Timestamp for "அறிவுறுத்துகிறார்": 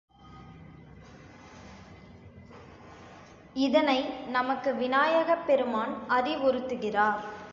6.09-7.19